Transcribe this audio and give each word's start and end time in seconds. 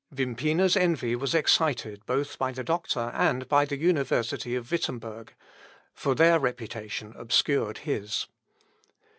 Wimpina's 0.11 0.75
envy 0.75 1.15
was 1.15 1.35
excited 1.35 2.07
both 2.07 2.39
by 2.39 2.51
the 2.51 2.63
doctor 2.63 3.11
and 3.13 3.47
by 3.47 3.65
the 3.65 3.77
university 3.77 4.55
of 4.55 4.67
Wittemberg; 4.71 5.35
for 5.93 6.15
their 6.15 6.39
reputation 6.39 7.13
obscured 7.15 7.77
his. 7.85 8.25